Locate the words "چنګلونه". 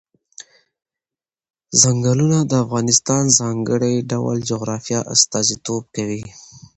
1.79-2.39